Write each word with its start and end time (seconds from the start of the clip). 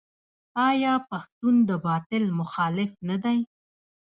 آیا 0.69 0.93
پښتون 1.09 1.55
د 1.69 1.71
باطل 1.87 2.23
مخالف 2.39 2.91
نه 3.09 3.17
دی؟ 3.23 3.39